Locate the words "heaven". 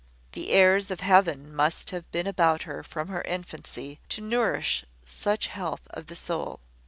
1.01-1.53